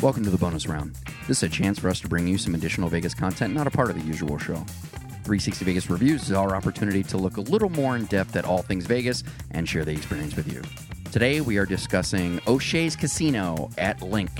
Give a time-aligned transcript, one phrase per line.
[0.00, 0.94] Welcome to the bonus round.
[1.26, 3.70] This is a chance for us to bring you some additional Vegas content, not a
[3.70, 4.54] part of the usual show.
[5.24, 8.62] 360 Vegas Reviews is our opportunity to look a little more in depth at all
[8.62, 10.62] things Vegas and share the experience with you.
[11.10, 14.30] Today we are discussing O'Shea's Casino at Linq.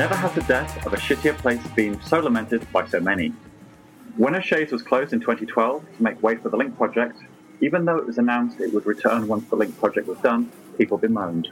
[0.00, 3.34] Never has the death of a shittier place been so lamented by so many.
[4.16, 7.18] When O'Shea's was closed in 2012 to make way for the Linq project,
[7.60, 10.96] even though it was announced it would return once the Linq project was done, people
[10.96, 11.48] bemoaned.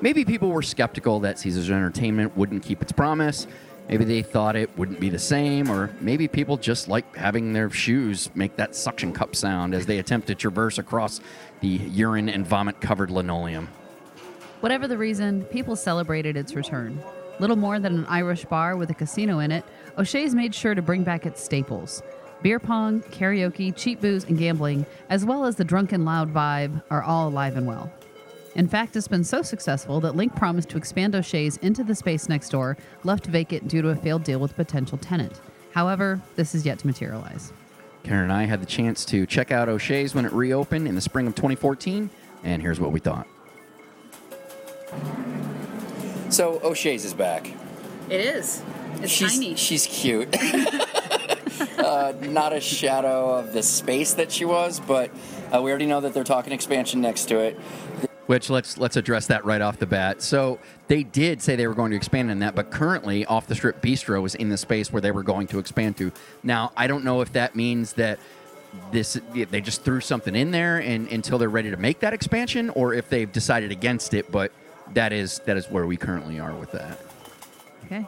[0.00, 3.46] Maybe people were skeptical that Caesars Entertainment wouldn't keep its promise.
[3.88, 7.70] Maybe they thought it wouldn't be the same, or maybe people just like having their
[7.70, 11.20] shoes make that suction cup sound as they attempt to traverse across
[11.60, 13.68] the urine and vomit covered linoleum.
[14.58, 17.00] Whatever the reason, people celebrated its return.
[17.40, 19.64] Little more than an Irish bar with a casino in it,
[19.98, 22.02] O'Shea's made sure to bring back its staples.
[22.42, 27.02] Beer pong, karaoke, cheap booze, and gambling, as well as the drunken loud vibe, are
[27.02, 27.90] all alive and well.
[28.54, 32.28] In fact, it's been so successful that Linq promised to expand O'Shea's into the space
[32.28, 35.40] next door, left vacant due to a failed deal with a potential tenant.
[35.72, 37.52] However, this is yet to materialize.
[38.04, 41.00] Karen and I had the chance to check out O'Shea's when it reopened in the
[41.00, 42.10] spring of 2014,
[42.44, 43.26] and here's what we thought.
[46.34, 47.48] So O'Shea's is back.
[48.10, 48.60] It is.
[48.94, 50.36] It's she's, She's cute.
[51.78, 55.12] uh, not a shadow of the space that she was, but
[55.54, 57.56] uh, we already know that they're talking expansion next to it.
[58.26, 60.22] Which let's let's address that right off the bat.
[60.22, 63.54] So they did say they were going to expand in that, but currently off the
[63.54, 66.10] strip bistro is in the space where they were going to expand to.
[66.42, 68.18] Now I don't know if that means that
[68.90, 72.70] this they just threw something in there and until they're ready to make that expansion,
[72.70, 74.32] or if they've decided against it.
[74.32, 74.50] But
[74.92, 76.98] that is that is where we currently are with that.
[77.86, 78.06] Okay.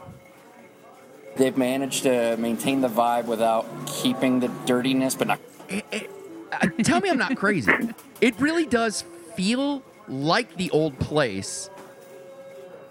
[1.36, 5.40] They've managed to maintain the vibe without keeping the dirtiness, but not.
[5.68, 6.10] It, it,
[6.52, 7.72] uh, tell me I'm not crazy.
[8.20, 9.04] It really does
[9.34, 11.68] feel like the old place,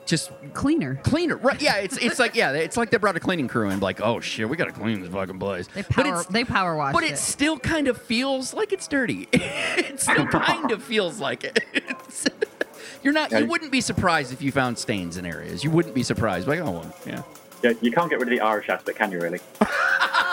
[0.06, 0.96] just Cleaner.
[1.03, 1.38] cleaner.
[1.38, 1.59] Right?
[1.59, 4.19] Yeah, it's it's like yeah, it's like they brought a cleaning crew in, like oh
[4.19, 5.67] shit, we gotta clean this fucking place.
[5.73, 7.13] They But power it's- they power washed but it.
[7.13, 9.28] it still kind of feels like it's dirty.
[9.34, 11.63] it still kind of feels like it.
[12.95, 13.31] It's- you're not.
[13.31, 15.63] You wouldn't be surprised if you found stains in areas.
[15.63, 16.47] You wouldn't be surprised.
[16.47, 17.22] Like, oh, well, yeah.
[17.63, 19.39] Yeah, you can't get rid of the Irish aspect, can you, really?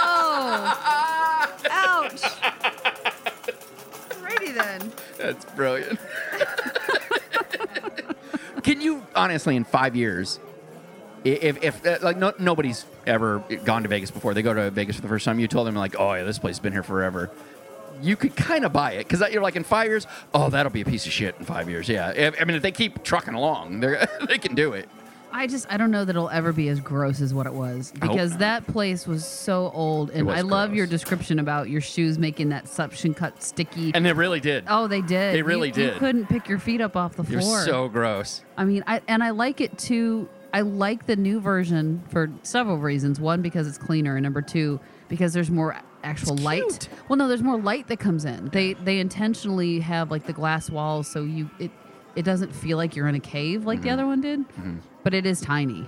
[0.05, 1.55] Oh!
[1.71, 2.23] Ouch!
[4.11, 4.93] Alrighty then.
[5.19, 5.99] That's brilliant.
[8.63, 10.39] Can you honestly, in five years,
[11.25, 14.97] if, if uh, like no, nobody's ever gone to Vegas before, they go to Vegas
[14.97, 16.83] for the first time, you told them like, oh yeah, this place has been here
[16.83, 17.31] forever.
[18.03, 20.07] You could kind of buy it because uh, you're like in five years.
[20.35, 21.89] Oh, that'll be a piece of shit in five years.
[21.89, 24.89] Yeah, I mean if they keep trucking along, they they can do it.
[25.35, 27.91] I just I don't know that it'll ever be as gross as what it was
[27.99, 32.51] because that place was so old and I love your description about your shoes making
[32.51, 33.93] that suction cut sticky.
[33.95, 34.65] And they really did.
[34.69, 35.35] oh, they did.
[35.35, 37.61] They really You- You couldn't pick your feet up off the You're floor.
[37.65, 38.43] so gross.
[38.59, 40.29] I mean, I and I like it too.
[40.53, 43.19] I like the new version for several reasons.
[43.19, 46.63] One, because it's cleaner, and number two, because there's more actual It's light.
[46.63, 46.89] cute.
[47.09, 48.49] Well, no, there's more light that comes in.
[48.51, 51.71] They they intentionally have like the glass walls, so you it
[52.15, 53.93] it doesn't feel like you're in a cave like the Mm-hmm.
[53.95, 54.45] other one did.
[55.03, 55.87] But it is tiny.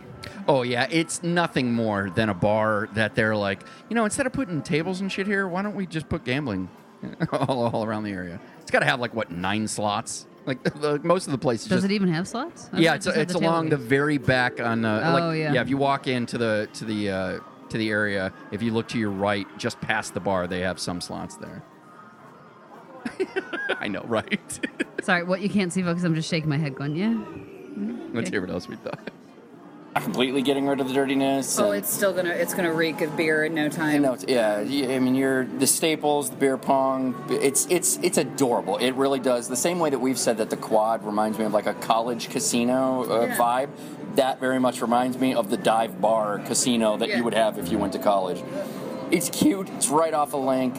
[0.48, 4.32] Oh yeah, it's nothing more than a bar that they're like, you know, instead of
[4.32, 6.68] putting tables and shit here, why don't we just put gambling
[7.32, 8.40] all, all around the area?
[8.62, 10.26] It's got to have like what nine slots.
[10.46, 11.68] Like the, most of the places.
[11.68, 12.68] Does just, it even have slots?
[12.72, 14.84] I yeah, thought it it's it's the table along the very back on.
[14.84, 15.60] Uh, Oh, like, yeah.
[15.60, 17.38] If you walk into the to the uh,
[17.70, 20.78] to the area, if you look to your right, just past the bar, they have
[20.78, 21.62] some slots there.
[23.78, 24.60] I know, right?
[25.02, 26.02] Sorry, what you can't see, folks.
[26.04, 27.16] I'm just shaking my head, going, yeah.
[28.12, 29.10] Let's hear what else we thought.
[29.94, 31.56] Not completely getting rid of the dirtiness.
[31.58, 34.02] Oh, it's still gonna it's gonna reek of beer in no time.
[34.02, 34.56] No, yeah.
[34.58, 37.14] I mean, you're the staples, the beer pong.
[37.30, 38.76] It's it's it's adorable.
[38.78, 39.48] It really does.
[39.48, 42.28] The same way that we've said that the quad reminds me of like a college
[42.30, 43.36] casino uh, Yeah.
[43.36, 43.68] vibe.
[44.16, 47.16] That very much reminds me of the dive bar casino that Yeah.
[47.18, 48.42] you would have if you went to college.
[49.10, 49.68] It's cute.
[49.70, 50.76] It's right off a link.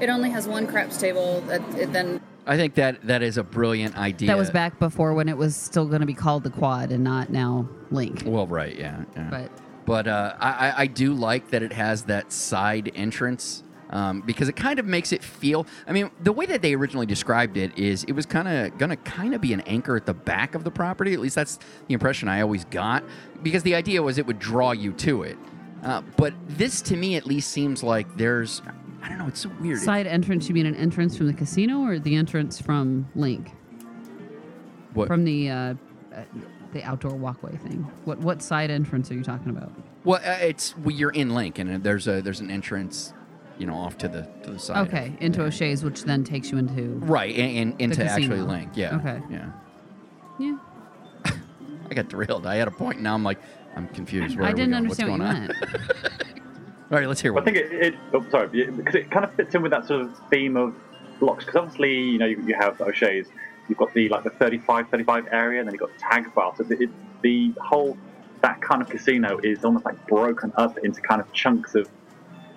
[0.00, 1.40] It only has one craps table.
[1.42, 4.28] That it then I think that that is a brilliant idea.
[4.28, 7.02] That was back before when it was still going to be called the Quad and
[7.04, 8.22] not now Linq.
[8.24, 9.28] Well, right, yeah, yeah.
[9.30, 9.50] But
[9.86, 13.62] But uh, I, I- I do like that it has that side entrance
[13.94, 15.66] um, because it kind of makes it feel.
[15.86, 18.90] I mean, the way that they originally described it is it was kind of going
[18.90, 21.14] to kind of be an anchor at the back of the property.
[21.14, 23.04] At least that's the impression I always got
[23.42, 25.38] because the idea was it would draw you to it.
[25.82, 28.62] Uh, but this, to me, at least, seems like there's.
[29.02, 29.26] I don't know.
[29.26, 29.80] It's so weird.
[29.80, 33.50] Side entrance, you mean an entrance from the casino or the entrance from Linq?
[34.94, 35.08] what?
[35.08, 35.74] From the uh,
[36.14, 36.22] uh,
[36.72, 37.90] the outdoor walkway thing.
[38.04, 39.72] What what side entrance are you talking about?
[40.04, 43.12] well, uh, it's well, you're in Linq, and there's a there's an entrance,
[43.58, 44.88] you know, off to the to the side.
[44.88, 46.94] Okay, into O'Shea's, which then takes you into.
[47.04, 48.38] Right, and, and into actually.
[48.38, 48.76] Linq.
[48.76, 48.96] Yeah.
[48.96, 49.22] Okay.
[49.30, 49.50] Yeah.
[50.38, 50.58] Yeah.
[51.90, 52.46] I got derailed.
[52.46, 53.38] I had a point, and now I'm like,
[53.76, 54.36] I'm confused.
[54.36, 54.84] Where I didn't going?
[54.84, 55.46] understand What's what going you on?
[55.46, 56.22] meant.
[56.90, 57.42] All right, let's hear what.
[57.42, 60.02] I think it, it oh, sorry, because it kind of fits in with that sort
[60.02, 60.74] of theme of
[61.18, 61.44] blocks.
[61.44, 63.26] Because obviously, you know, you, you have O'Shea's,
[63.68, 66.54] you've got the like the 35, 35 area, and then you've got tag bar.
[66.56, 66.90] So it,
[67.22, 67.96] the whole
[68.42, 71.88] that kind of casino is almost like broken up into kind of chunks of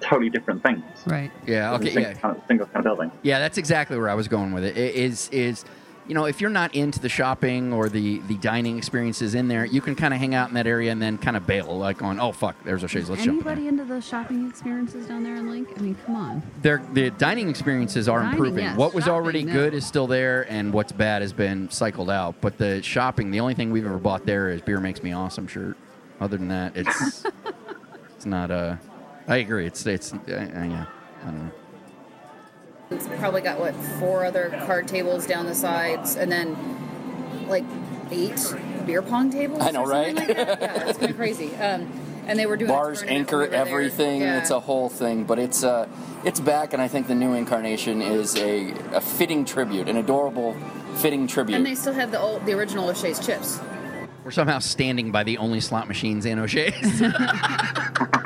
[0.01, 0.83] totally different things.
[1.05, 1.31] right.
[1.45, 1.73] yeah.
[1.73, 1.85] Okay.
[1.93, 2.13] single Yeah.
[2.13, 3.11] Kind of, single kind of building.
[3.23, 4.75] Yeah, that's exactly where I was going with it.
[4.77, 5.65] I- Is is
[6.07, 9.65] you know if you're not into the shopping or the the dining experiences in there,
[9.65, 12.01] you can kind of hang out in that area and then kind of bail, like
[12.01, 13.09] on oh fuck, there's O'Shea's.
[13.09, 13.41] Let's jump.
[13.41, 15.77] in Anybody there." into the shopping experiences down there in Linq?
[15.77, 16.41] I mean, come on.
[16.61, 18.63] Their the dining experiences are Dining, improving.
[18.63, 18.77] yes.
[18.77, 19.51] What was Shopping, already no.
[19.53, 22.35] good is still there, and what's bad has been cycled out.
[22.39, 25.45] But the shopping, the only thing we've ever bought there is beer makes me awesome
[25.47, 25.75] shirt.
[26.21, 27.25] Other than that, it's
[28.15, 28.49] it's not.
[28.49, 28.77] Uh,
[29.27, 29.65] I agree.
[29.65, 30.85] It's it's uh, uh, yeah.
[31.21, 31.51] I don't know.
[32.91, 36.55] It's probably got what four other card tables down the sides, and then
[37.47, 37.65] like
[38.11, 38.39] eight
[38.85, 39.61] beer pong tables.
[39.61, 40.15] I know, or right?
[40.15, 40.61] Like that.
[40.61, 41.51] Yeah, it's kind of crazy.
[41.61, 41.91] Um,
[42.27, 44.39] and they were doing bars anchor everything Yeah.
[44.39, 45.87] it's a whole thing but it's uh
[46.25, 50.53] it's back and i think the new incarnation is a, a fitting tribute an adorable
[50.95, 53.61] fitting tribute And they still have the old, the original O'Shea's chips.
[54.25, 57.01] We're somehow standing by the only slot machines in O'Shea's.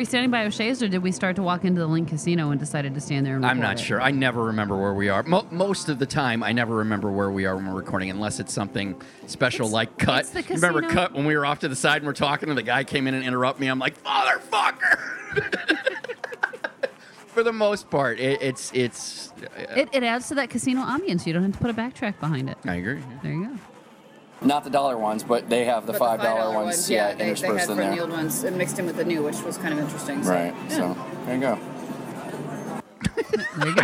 [0.00, 2.58] We standing by O'Shea's or did we start to walk into the Linq Casino and
[2.58, 3.84] decided to stand there and I'm not it?
[3.84, 4.00] sure.
[4.00, 5.22] I never remember where we are.
[5.24, 8.40] Mo- most of the time, I never remember where we are when we're recording, unless
[8.40, 10.20] it's something special It's- like cut.
[10.20, 10.94] it's the remember casino.
[11.02, 13.06] cut when we were off to the side and we're talking, and the guy came
[13.08, 13.66] in and interrupted me.
[13.66, 14.98] I'm like, motherfucker.
[17.26, 19.34] For the most part, it, it's it's.
[19.76, 21.26] It, it adds to that casino ambience.
[21.26, 22.56] You don't have to put a backtrack behind it.
[22.64, 23.02] I agree.
[23.22, 23.58] There you go.
[24.42, 27.16] Not the dollar ones but they have the But five dollar $5 ones, yeah, they,
[27.16, 29.22] they interspersed had in from there the old ones and mixed in with the new,
[29.22, 30.22] which was kind of interesting.
[30.22, 30.76] So, right yeah.
[30.76, 30.96] so
[31.26, 31.58] there you go
[33.56, 33.82] There you go.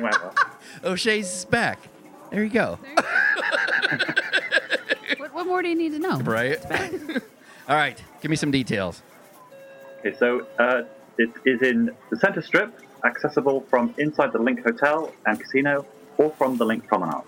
[0.00, 0.32] Whatever.
[0.84, 1.80] O'Shea's is back.
[2.30, 2.78] There you go.
[5.18, 6.18] what, what more do you need to know?
[6.20, 6.58] Right.
[7.68, 8.00] All right.
[8.20, 9.02] Give me some details.
[10.00, 10.82] Okay, so uh,
[11.18, 12.72] it is in the center strip,
[13.04, 15.86] accessible from inside the Linq Hotel and Casino
[16.16, 17.24] or from the Linq Promenade.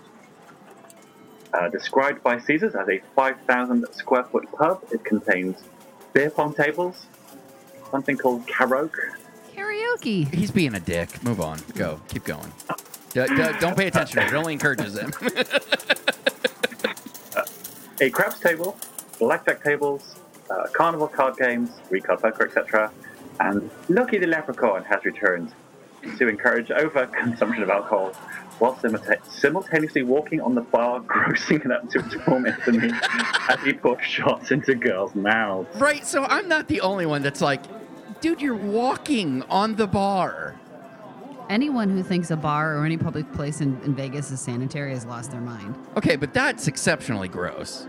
[1.53, 5.57] Uh, described by Caesars as a 5,000 square foot pub, it contains
[6.11, 7.05] beer pong tables,
[7.91, 9.13] something called karaoke,
[9.55, 10.33] Karaoke.
[10.33, 11.23] He's being a dick.
[11.23, 11.59] Move on.
[11.75, 11.99] Go.
[12.07, 12.51] Keep going.
[13.13, 14.29] D- d- don't pay attention to it.
[14.29, 15.13] It only encourages him.
[18.01, 18.75] a craps table,
[19.19, 20.15] blackjack tables,
[20.49, 22.91] uh, carnival card games, recard poker, etc.
[23.39, 25.51] And Lucky the Leprechaun has returned
[26.17, 28.13] to encourage overconsumption of alcohol
[28.63, 28.79] while
[29.29, 32.89] simultaneously walking on the bar, grossing it up to torment me
[33.49, 35.67] as he pours shots into girls' mouths.
[35.75, 37.61] Right, so I'm not the only one that's like,
[38.21, 40.55] dude, you're walking on the bar.
[41.49, 45.05] Anyone who thinks a bar or any public place in, in Vegas is sanitary has
[45.05, 45.75] lost their mind.
[45.97, 47.85] Okay, but that's exceptionally gross.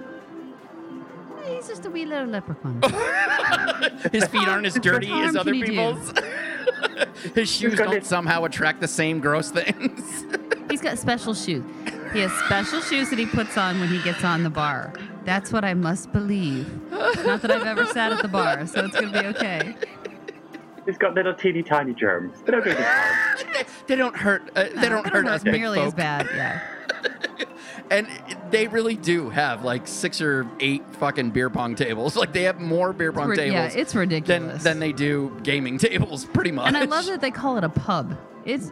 [1.47, 2.83] He's just a wee little leprechaun.
[4.13, 5.71] His feet aren't as dirty as other can he do?
[5.71, 6.13] people's.
[7.35, 10.25] His shoes don't somehow attract the same gross things.
[10.85, 11.65] He's got special shoes.
[12.13, 14.93] He has special shoes that he puts on when he gets on the bar.
[15.25, 16.69] That's what I must believe.
[16.91, 19.75] Not that I've ever sat at the bar, so it's going to be okay.
[20.85, 22.37] He's got little teeny tiny germs.
[22.45, 24.43] They don't do they, they don't hurt.
[24.55, 26.29] Uh, they don't hurt us big nearly as bad.
[26.35, 26.61] Yeah.
[27.91, 28.09] And
[28.51, 32.17] they really do have like six or eight fucking beer pong tables.
[32.25, 33.75] Like they have more beer pong ri- yeah, tables.
[33.75, 34.63] it's than, ridiculous.
[34.63, 36.67] than they do gaming tables, pretty much.
[36.69, 38.19] And I love that they call it a pub.
[38.45, 38.71] It's.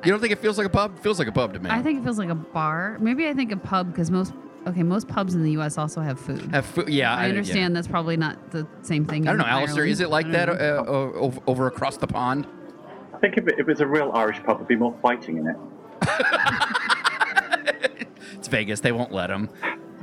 [0.00, 0.96] It, You don't think it feels like a pub?
[0.96, 1.70] It feels like a pub to me.
[1.70, 2.98] I think it feels like a bar.
[3.00, 4.32] Maybe I think a pub because most.
[4.66, 5.78] Okay, most pubs in the U.S.
[5.78, 6.42] also have food.
[6.52, 6.90] Have food?
[6.90, 9.26] yeah, I understand that's probably not the same thing.
[9.26, 9.86] I don't in know, Alistair.
[9.86, 12.46] Is it like that uh, over, over across the pond?
[13.14, 15.38] I think if it, if it was a real Irish pub, there'd be more fighting
[15.38, 15.56] in it.
[18.34, 18.80] It's Vegas.
[18.80, 19.50] They won't let them.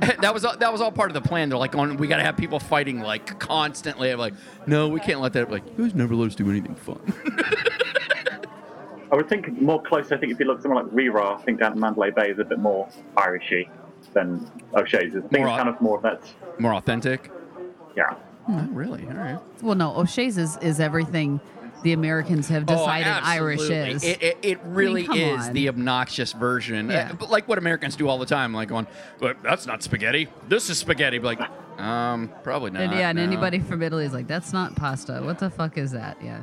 [0.00, 1.48] that was all- that was all part of the plan.
[1.48, 4.10] They're like, on, we got to have people fighting like constantly.
[4.10, 4.34] I'm like,
[4.66, 5.50] no, we can't let that.
[5.50, 7.00] Like, you guys never let us do anything fun.
[9.10, 10.12] I would think more close.
[10.12, 12.30] I think if you look somewhere like Ri Ra, I think down at Mandalay Bay
[12.30, 13.68] is a bit more Irishy
[14.12, 15.16] than O'Shea's.
[15.16, 16.22] I think More it's kind of more of that.
[16.58, 17.30] More authentic.
[17.96, 18.14] Yeah.
[18.48, 19.06] Not really?
[19.06, 19.38] All right.
[19.62, 21.40] Well, no, O'Shea's is, is everything
[21.82, 24.02] the Americans have decided oh, Irish is.
[24.02, 25.52] It, it, it really come is on.
[25.52, 27.10] the obnoxious version, Yeah.
[27.10, 28.54] Uh, but like what Americans do all the time.
[28.54, 28.86] Like going,
[29.18, 30.28] but that's not spaghetti.
[30.48, 31.18] This is spaghetti.
[31.18, 32.82] But like, um, probably not.
[32.82, 33.22] and yeah, and no.
[33.22, 35.20] anybody from Italy is like, that's not pasta.
[35.22, 36.16] What the fuck is that?
[36.22, 36.40] Yeah.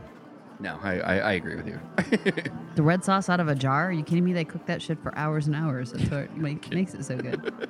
[0.59, 1.79] No, I, I, I agree with you.
[2.75, 3.87] The red sauce out of a jar?
[3.87, 4.33] Are you kidding me?
[4.33, 5.93] They cook that shit for hours and hours.
[5.93, 7.53] That's what make, makes it so good.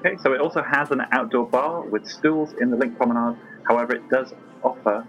[0.00, 3.40] Okay, so it also has an outdoor bar with stools in the Linq Promenade.
[3.66, 5.04] However, it does offer.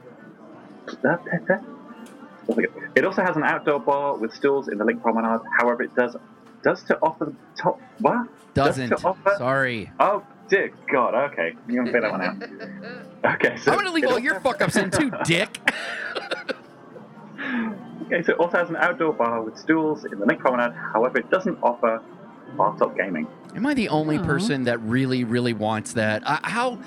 [2.95, 5.41] It also has an outdoor bar with stools in the Linq Promenade.
[5.59, 6.15] However, it does
[6.63, 8.89] does to offer the top what Doesn't.
[8.89, 9.91] Does to offer, Sorry.
[9.99, 11.13] Oh dear God!
[11.31, 13.06] Okay, you can figure that one out.
[13.25, 15.59] Okay, so I'm gonna leave all your fuck ups in too, dick.
[18.05, 20.73] Okay, so it also has an outdoor bar with stools in the Linq Promenade.
[20.93, 22.01] However, it doesn't offer
[22.55, 23.27] bar top gaming.
[23.55, 24.23] Am I the only Aw.
[24.25, 26.23] person that really, really wants that?
[26.25, 26.79] I, how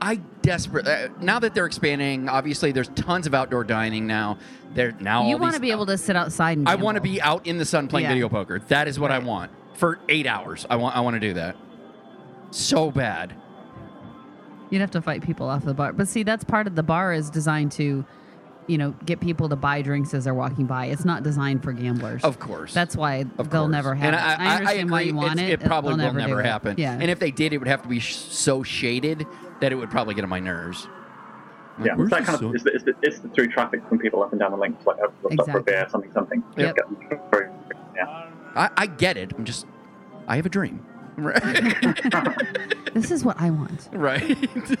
[0.00, 2.28] I desperate uh, now that they're expanding.
[2.28, 4.38] Obviously, there's tons of outdoor dining now.
[4.74, 5.26] There now.
[5.26, 7.46] you want to these- be able to sit outside and I want to be out
[7.46, 8.10] in the sun playing Yeah.
[8.12, 8.60] video poker.
[8.68, 10.66] That is what I want for eight hours.
[10.70, 10.96] I want.
[10.96, 11.56] I want to do that.
[12.50, 13.34] So bad.
[14.70, 15.92] You'd have to fight people off the bar.
[15.92, 18.04] But see, that's part of the bar is designed to,
[18.66, 20.86] you know, get people to buy drinks as they're walking by.
[20.86, 22.22] It's not designed for gamblers.
[22.22, 22.74] Of course.
[22.74, 23.70] That's why Of they'll course.
[23.72, 24.18] never have and it.
[24.18, 25.10] I, I, understand why agree.
[25.10, 25.62] you want It's- it.
[25.62, 26.44] It probably They'll never, never do it.
[26.46, 26.74] happen.
[26.78, 26.92] Yeah.
[26.92, 29.26] And if they did, it would have to be sh- so shaded
[29.60, 30.86] that it would probably get on my nerves.
[31.78, 32.44] Like, Yeah, it's that kind sun?
[32.48, 34.56] of it's the, it's, the, it's the through traffic from people up and down the
[34.58, 36.42] links, like oh, we'll stop for a beer, something, something.
[36.56, 36.76] Yep.
[37.96, 38.30] Yeah.
[38.54, 39.32] I, I get it.
[39.38, 39.64] I'm just.
[40.26, 40.84] I have a dream.
[41.18, 41.74] Right.
[42.94, 43.88] this is what I want.
[43.92, 44.36] right.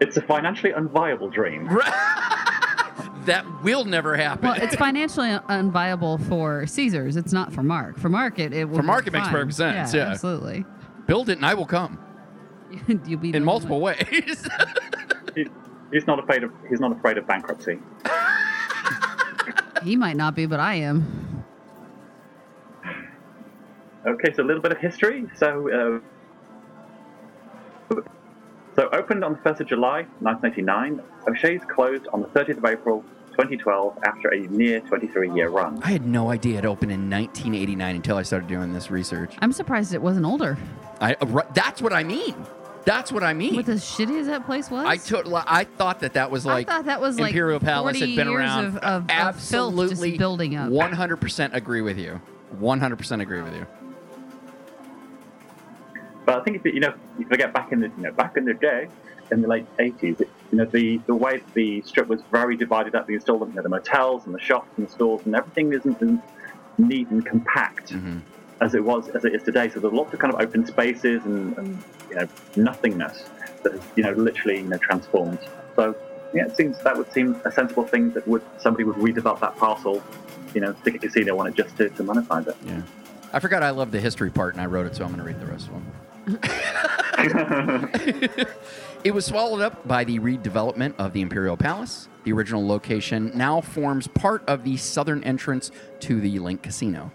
[0.00, 1.68] It's a financially unviable dream.
[1.68, 3.14] Right.
[3.26, 4.48] that will never happen.
[4.48, 7.16] Well, it's financially unviable for Caesars.
[7.16, 8.00] It's not for Mark.
[8.00, 9.32] For Mark, it, it will For Mark, be it makes fine.
[9.34, 10.08] perfect sense, yeah.
[10.08, 10.64] absolutely.
[11.06, 12.00] Build it and I will come
[13.06, 13.94] You'll be the in only multiple one.
[14.10, 14.48] ways.
[15.36, 15.46] He,
[15.92, 17.78] he's not afraid of he's not afraid of bankruptcy.
[19.84, 21.21] He might not be, but I am.
[24.04, 25.26] Okay, so a little bit of history.
[25.36, 26.00] So,
[27.90, 28.00] uh,
[28.74, 31.00] so opened on the first of July, 1989.
[31.28, 35.80] O'Shea's closed on the 30th of April, 2012, after a near 23-year run.
[35.84, 39.36] I had no idea it opened in 1989 until I started doing this research.
[39.40, 40.58] I'm surprised it wasn't older.
[41.00, 42.34] I, uh, that's what I mean.
[42.84, 43.54] That's what I mean.
[43.54, 44.84] With as shitty as that place was.
[44.84, 45.28] I took.
[45.32, 48.16] I thought that that was like I thought that was like Imperial Palace 40 had
[48.16, 48.64] been years around.
[48.64, 50.68] of, of, of filth Absolutely, just building up.
[50.68, 52.20] 100% agree with you.
[52.60, 53.66] 100% agree with you.
[56.24, 58.44] But I think if you, know, you forget back in the you know back in
[58.44, 58.88] the day,
[59.30, 63.10] in the late 80s, you know the the way the strip was very divided up.
[63.10, 66.00] You still you know, the motels and the shops and the stores and everything isn't
[66.02, 66.18] as
[66.78, 68.18] neat and compact Mm-hmm.
[68.60, 69.68] as it was as it is today.
[69.68, 73.24] So there's lots of kind of open spaces and, and you know nothingness
[73.62, 75.38] that has, you know literally you know transformed.
[75.76, 75.96] So
[76.34, 79.56] yeah, it seems that would seem a sensible thing that would somebody would redevelop that
[79.56, 80.02] parcel,
[80.54, 82.56] you know, stick a casino on it just to, to monetize it.
[82.64, 82.82] Yeah.
[83.32, 85.26] I forgot I love the history part and I wrote it, so I'm going to
[85.26, 85.86] read the rest of them.
[89.04, 92.08] It was swallowed up by the redevelopment of the Imperial Palace.
[92.22, 97.10] The original location now forms part of the southern entrance to the Linq Casino.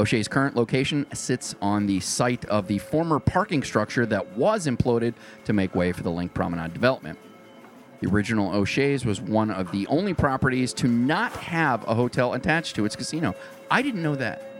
[0.00, 5.14] O'Shea's current location sits on the site of the former parking structure that was imploded
[5.44, 7.20] to make way for the Linq Promenade development.
[8.00, 12.74] The original O'Shea's was one of the only properties to not have a hotel attached
[12.76, 13.36] to its casino.
[13.70, 14.55] I didn't know that.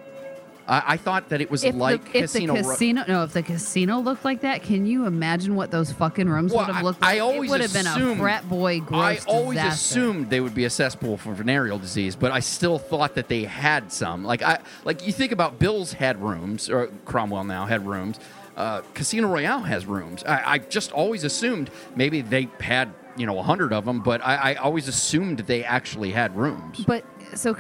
[0.69, 2.55] I, I thought that it was if like the, if casino.
[2.57, 5.93] the ro- casino, no, if the casino looked like that, can you imagine what those
[5.93, 7.23] fucking rooms Well, would have I- looked I like?
[7.23, 10.01] always it would have been a assumed- frat boy gross I always disaster.
[10.01, 13.45] assumed they would be a cesspool for venereal disease, but I still thought that they
[13.45, 14.25] had some.
[14.25, 18.19] Like I, like you think about Bill's had rooms, or Cromwell now had rooms.
[18.57, 20.25] Uh, Casino Royale has rooms.
[20.25, 24.21] I, I just always assumed maybe they had you know a hundred of them, but
[24.25, 26.83] I, I always assumed they actually had rooms.
[26.87, 27.05] But
[27.35, 27.55] so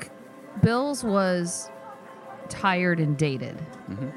[0.62, 1.70] Bill's was
[2.50, 3.56] tired and dated.
[3.90, 4.10] Mm-hmm.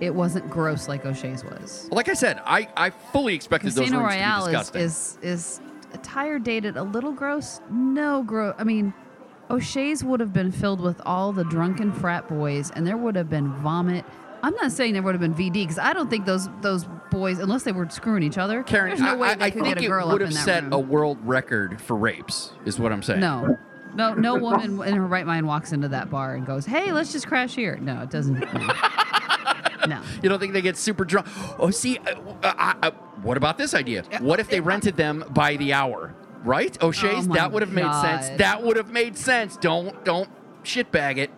[0.00, 1.88] It wasn't gross like O'Shea's was.
[1.92, 5.22] Like I said, I, I fully expected those Casino rooms Royale to be is, disgusting.
[5.22, 5.60] is
[5.94, 7.60] is tired dated, a little gross.
[7.70, 8.54] No gross.
[8.58, 8.92] I mean,
[9.48, 13.30] O'Shea's would have been filled with all the drunken frat boys, and there would have
[13.30, 14.04] been vomit.
[14.42, 17.38] I'm not saying there would have been VD because I don't think those those boys,
[17.38, 19.62] unless they were screwing each other, Karen, there's no I, way I- they I could
[19.62, 20.72] think get a it girl would up in have that set room.
[20.72, 23.20] a world record for rapes, is what I'm saying.
[23.20, 23.56] No.
[23.94, 27.12] No, no woman in her right mind walks into that bar and goes, "Hey, let's
[27.12, 28.40] just crash here." No, it doesn't.
[29.88, 30.00] No.
[30.22, 31.26] You don't think they get super drunk?
[31.58, 32.90] Oh, see, uh, uh, uh,
[33.22, 34.04] what about this idea?
[34.20, 36.14] What if they rented them by the hour?
[36.44, 37.26] Right, O'Shea's.
[37.28, 38.38] Oh that would have made sense.
[38.38, 39.56] That would have made sense.
[39.56, 40.28] Don't don't
[40.62, 41.30] shitbag it.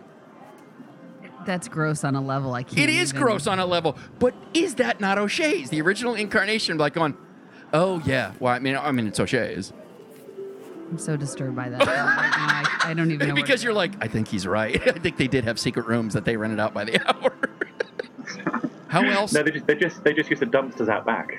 [1.45, 2.79] That's gross on a level I can't.
[2.79, 5.69] It is even- gross on a level, but is that not O'Shea's?
[5.69, 7.15] The original incarnation, like going,
[7.73, 8.33] oh yeah.
[8.39, 9.73] Well, I mean, I mean, it's O'Shea's
[10.89, 11.79] I'm so disturbed by that.
[11.79, 12.87] right now.
[12.87, 13.35] I, I don't even know.
[13.41, 13.77] because you're go.
[13.77, 14.75] like, I think he's right.
[14.87, 17.33] I think they did have secret rooms that they rented out by the hour.
[18.87, 19.33] How else?
[19.33, 21.31] No, they just they just they just used the dumpsters out back.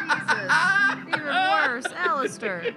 [0.00, 1.84] Jesus, even worse.
[1.94, 2.74] Alistair.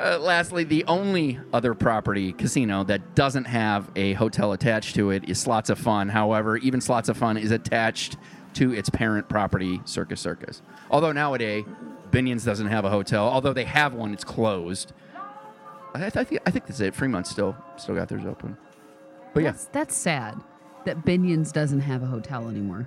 [0.00, 5.28] Uh, lastly, the only other property casino that doesn't have a hotel attached to it
[5.28, 6.08] is Slots of Fun.
[6.08, 8.16] However, even Slots of Fun is attached
[8.54, 10.62] to its parent property, Circus Circus.
[10.90, 11.64] Although nowadays,
[12.10, 13.28] Binions doesn't have a hotel.
[13.28, 14.92] Although they have one, it's closed.
[15.94, 16.94] I, th- I, think, I think that's it.
[16.94, 18.56] Fremont still still got theirs open.
[19.32, 20.40] But yeah, That's, that's sad
[20.84, 22.86] that Binions doesn't have a hotel anymore.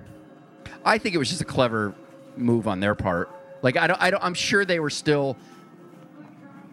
[0.84, 1.94] I think it was just a clever
[2.36, 3.30] move on their part.
[3.62, 5.36] Like I don't, I don't I'm sure they were still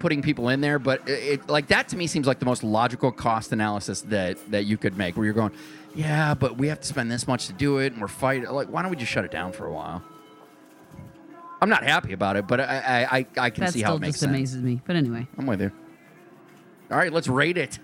[0.01, 3.11] putting people in there, but it, like that to me seems like the most logical
[3.11, 5.15] cost analysis that that you could make.
[5.15, 5.51] Where you're going,
[5.95, 8.49] yeah, but we have to spend this much to do it, and we're fighting.
[8.49, 10.03] Like, why don't we just shut it down for a while?
[11.61, 13.97] I'm not happy about it, but I I, I, I can That see how still
[13.97, 14.31] it makes sense.
[14.31, 14.81] That just amazes me.
[14.85, 15.71] But anyway, I'm with you.
[16.89, 17.79] All right, let's rate it.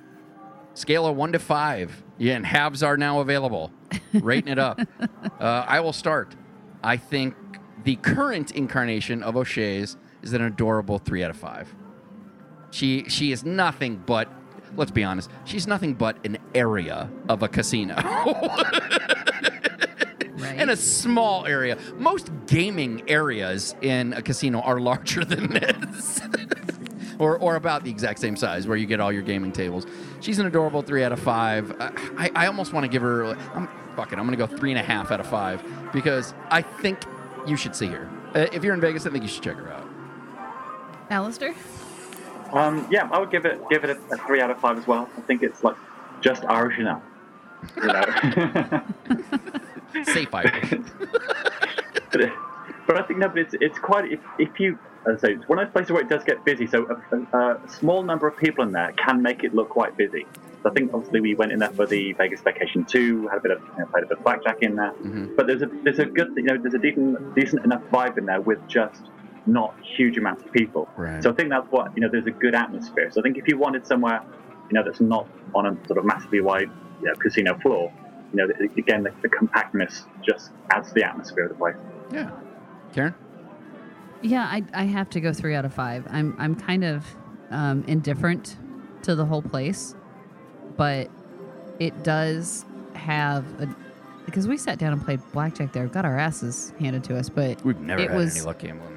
[0.73, 2.03] Scale of one to five.
[2.17, 3.71] Yeah, and halves are now available.
[4.13, 4.79] Rating it up.
[5.39, 6.35] Uh, I will start.
[6.83, 7.35] I think
[7.83, 11.75] the current incarnation of O'Shea's is an adorable three out of five.
[12.71, 14.29] She she is nothing but.
[14.75, 15.31] Let's be honest.
[15.45, 17.95] She's nothing but an area of a casino.
[20.37, 20.59] right?
[20.59, 21.77] in a small area.
[21.97, 26.21] Most gaming areas in a casino are larger than this.
[27.19, 29.85] or, or about the exact same size where you get all your gaming tables.
[30.19, 31.75] She's an adorable three out of five.
[31.79, 34.71] I, I almost want to give her, I'm, fuck it, I'm going to go three
[34.71, 36.99] and a half out of five because I think
[37.47, 38.09] you should see her.
[38.35, 39.87] Uh, if you're in Vegas, I think you should check her out.
[41.09, 41.55] Alistair?
[42.53, 44.87] Um, yeah, I would give it give it a, a three out of five as
[44.87, 45.09] well.
[45.17, 45.75] I think it's like
[46.21, 47.03] just Irish enough.
[47.77, 48.83] You know?
[50.03, 50.69] Safe Irish.
[52.11, 52.31] but,
[52.85, 54.77] but I think no, but it's it's quite if, if you
[55.07, 56.67] as I say, it's one of those places where it does get busy.
[56.67, 59.95] So a, a, a small number of people in there can make it look quite
[59.95, 60.25] busy.
[60.63, 63.41] So I think obviously we went in there for the Vegas Vacation Two, had a
[63.41, 64.91] bit of you know, played a bit of blackjack in there.
[64.91, 65.35] Mhm.
[65.35, 68.25] But there's a there's a good you know there's a decent decent enough vibe in
[68.25, 69.01] there with just
[69.47, 70.87] not huge amounts of people.
[70.97, 71.23] Right.
[71.23, 72.09] So I think that's what you know.
[72.11, 73.09] There's a good atmosphere.
[73.11, 74.21] So I think if you wanted somewhere
[74.69, 76.69] you know that's not on a sort of massively wide
[77.01, 77.91] you know, casino floor,
[78.33, 81.75] you know again the, the compactness just adds to the atmosphere of the place.
[82.11, 82.31] yeah.
[82.93, 83.15] Karen?
[84.21, 86.05] Yeah, I, I have to go three out of five.
[86.09, 87.05] I'm I'm kind of
[87.51, 88.57] um, indifferent
[89.03, 89.95] to the whole place,
[90.75, 91.09] but
[91.79, 93.67] it does have a
[94.25, 95.85] because we sat down and played blackjack there.
[95.87, 98.95] Got our asses handed to us, but We've never It had was- any luck gambling
[98.95, 98.96] there.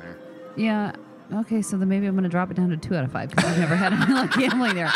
[0.56, 0.92] Yeah.
[1.32, 3.30] Okay, so then maybe I'm going to drop it down to two out of five
[3.30, 4.92] because I've never had any luck gambling there.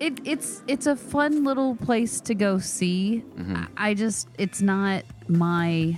[0.00, 3.24] It, it's it's a fun little place to go see.
[3.36, 3.64] Mm-hmm.
[3.76, 5.96] I I just it's not my.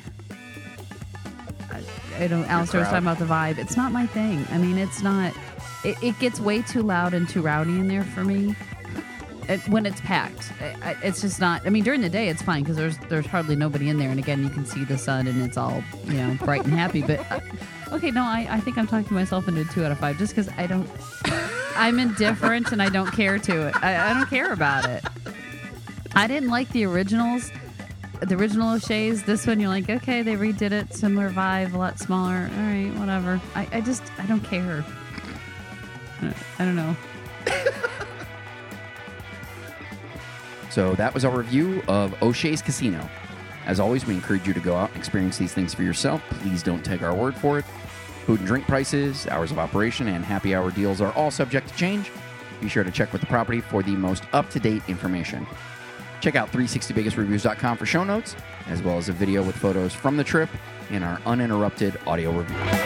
[1.71, 1.83] I,
[2.19, 2.45] I don't.
[2.45, 3.59] Alistair was talking about the vibe.
[3.59, 4.47] It's not my thing.
[4.51, 5.35] I mean, it's not.
[5.85, 8.55] It, it gets way too loud and too rowdy in there for me.
[9.49, 11.67] It, when it's packed, I, I, it's just not.
[11.67, 14.19] I mean, during the day it's fine because there's there's hardly nobody in there, and
[14.19, 17.03] again you can see the sun and it's all you know bright and happy.
[17.03, 17.41] But uh,
[17.93, 20.53] okay, no, I, I think I'm talking myself into two out of five just because
[20.57, 20.89] I don't.
[21.77, 23.75] I'm indifferent and I don't care to it.
[23.83, 25.05] I, I don't care about it.
[26.15, 27.51] I didn't like the originals,
[28.21, 29.23] the original O'Shea's.
[29.23, 32.51] This one, you're like, okay, they redid it, similar vibe, a lot smaller.
[32.53, 33.41] All right, whatever.
[33.55, 34.85] I, I just, I don't care.
[36.59, 36.97] I don't know.
[40.71, 43.09] So that was our review of O'Shea's Casino.
[43.67, 46.23] As always, we encourage you to go out and experience these things for yourself.
[46.31, 47.65] Please don't take our word for it.
[48.25, 51.75] Food and drink prices, hours of operation, and happy hour deals are all subject to
[51.75, 52.11] change.
[52.61, 55.47] Be sure to check with the property for the most up to date information.
[56.21, 60.25] Check out 360vegasreviews.com for show notes, as well as a video with photos from the
[60.25, 60.51] trip
[60.91, 62.80] and our uninterrupted audio review.